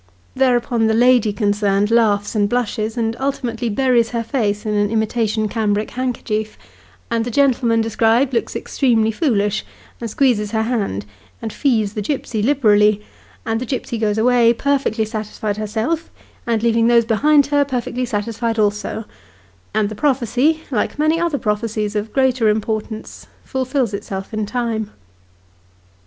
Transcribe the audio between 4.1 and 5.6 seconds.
face in an imitation